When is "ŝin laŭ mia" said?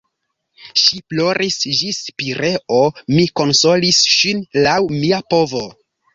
4.17-5.23